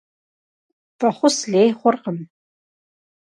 [0.97, 2.17] ФӀэхъус лей хъуркъым.